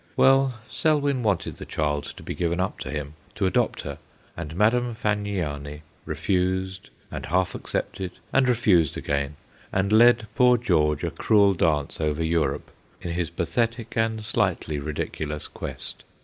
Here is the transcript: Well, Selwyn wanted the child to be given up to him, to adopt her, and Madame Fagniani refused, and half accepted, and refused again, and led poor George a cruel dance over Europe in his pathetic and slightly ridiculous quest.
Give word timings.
Well, 0.17 0.55
Selwyn 0.67 1.21
wanted 1.21 1.57
the 1.57 1.65
child 1.67 2.05
to 2.17 2.23
be 2.23 2.33
given 2.33 2.59
up 2.59 2.79
to 2.79 2.89
him, 2.89 3.13
to 3.35 3.45
adopt 3.45 3.81
her, 3.81 3.99
and 4.35 4.55
Madame 4.55 4.95
Fagniani 4.95 5.83
refused, 6.05 6.89
and 7.11 7.27
half 7.27 7.53
accepted, 7.53 8.09
and 8.33 8.49
refused 8.49 8.97
again, 8.97 9.35
and 9.71 9.93
led 9.93 10.25
poor 10.33 10.57
George 10.57 11.03
a 11.03 11.11
cruel 11.11 11.53
dance 11.53 11.97
over 12.01 12.23
Europe 12.23 12.71
in 12.99 13.11
his 13.11 13.29
pathetic 13.29 13.95
and 13.95 14.25
slightly 14.25 14.79
ridiculous 14.79 15.47
quest. 15.47 16.03